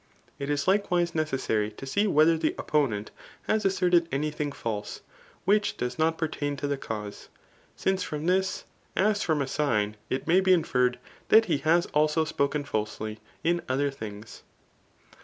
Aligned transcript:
It 0.39 0.49
is 0.49 0.67
likewise 0.67 1.13
necessary 1.13 1.69
to 1.73 1.85
see 1.85 2.07
whether 2.07 2.35
the 2.35 2.55
oppo 2.57 2.87
nent 2.89 3.09
has 3.43 3.65
asserted 3.65 4.09
any 4.11 4.31
thing 4.31 4.51
false, 4.51 5.01
which 5.45 5.77
does 5.77 5.99
not 5.99 6.17
pert^dn 6.17 6.57
to 6.57 6.67
the 6.67 6.75
cause; 6.75 7.29
since 7.75 8.01
from 8.01 8.25
this, 8.25 8.63
as 8.95 9.21
from 9.21 9.43
a 9.43 9.47
sign, 9.47 9.95
it 10.09 10.25
may 10.25 10.39
be 10.41 10.53
inferred 10.53 10.97
that 11.29 11.45
he 11.45 11.59
has 11.59 11.85
also 11.93 12.25
spoken 12.25 12.63
falsely 12.63 13.19
in 13.43 13.61
other 13.69 13.91
things. 13.91 14.41